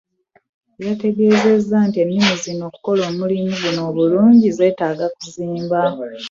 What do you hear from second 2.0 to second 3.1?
ennimi zino okukola